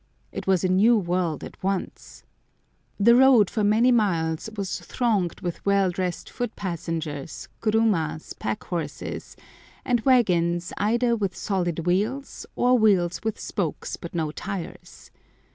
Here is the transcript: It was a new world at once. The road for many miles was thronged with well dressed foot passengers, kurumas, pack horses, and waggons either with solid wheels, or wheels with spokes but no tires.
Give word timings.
It 0.31 0.47
was 0.47 0.63
a 0.63 0.67
new 0.67 0.97
world 0.97 1.43
at 1.43 1.61
once. 1.61 2.23
The 2.99 3.13
road 3.15 3.51
for 3.51 3.63
many 3.63 3.91
miles 3.91 4.49
was 4.57 4.79
thronged 4.79 5.41
with 5.41 5.63
well 5.63 5.91
dressed 5.91 6.27
foot 6.27 6.55
passengers, 6.55 7.47
kurumas, 7.61 8.33
pack 8.39 8.63
horses, 8.63 9.35
and 9.85 9.99
waggons 10.01 10.73
either 10.77 11.15
with 11.15 11.35
solid 11.37 11.85
wheels, 11.85 12.47
or 12.55 12.79
wheels 12.79 13.19
with 13.23 13.39
spokes 13.39 13.95
but 13.95 14.15
no 14.15 14.31
tires. 14.31 15.11